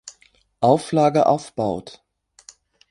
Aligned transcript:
Auflage 0.61 1.27
aufbaut. 1.27 2.03